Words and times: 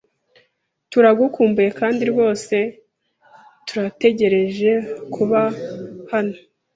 Turagukumbuye 0.91 1.69
kandi 1.79 2.01
rwose 2.11 2.55
turategereje 3.67 4.71
kuba 5.13 5.41
hano. 6.11 6.35